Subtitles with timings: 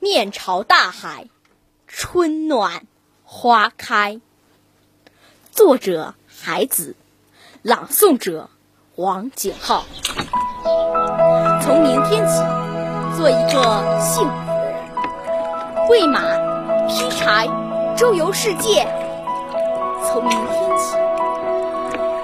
[0.00, 1.26] 面朝大海，
[1.88, 2.86] 春暖
[3.24, 4.20] 花开。
[5.50, 6.94] 作者：海子，
[7.62, 8.48] 朗诵者：
[8.94, 9.84] 王景浩。
[11.60, 12.38] 从明天起，
[13.16, 16.20] 做一个幸福的人，喂马，
[16.86, 17.48] 劈柴，
[17.96, 18.86] 周游世界。
[20.06, 20.96] 从明天起，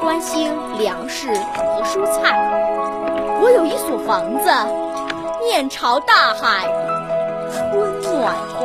[0.00, 0.50] 关心
[0.80, 2.36] 粮食和蔬菜。
[3.40, 4.50] 我有一所房子，
[5.44, 6.68] 面朝大海。